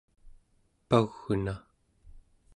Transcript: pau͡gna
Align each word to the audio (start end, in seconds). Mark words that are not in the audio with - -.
pau͡gna 0.89 1.53